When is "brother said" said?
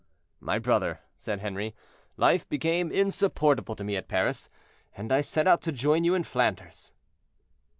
0.57-1.41